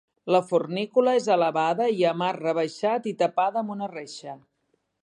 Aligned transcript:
La 0.35 0.39
fornícula 0.51 1.13
és 1.19 1.27
elevada 1.35 1.87
i 1.99 2.01
amb 2.13 2.27
arc 2.29 2.43
rebaixat 2.47 3.13
i 3.13 3.17
tapada 3.21 3.65
amb 3.65 3.77
una 3.77 3.93
reixa. 3.97 4.39